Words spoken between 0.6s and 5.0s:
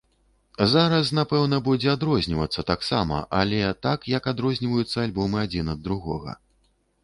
Зараз напэўна будзе адрознівацца таксама, але так, як адрозніваюцца